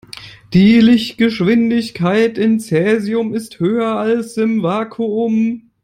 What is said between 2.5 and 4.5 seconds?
Cäsium ist höher als